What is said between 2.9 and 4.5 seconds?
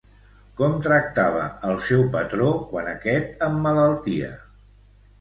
aquest emmalaltia?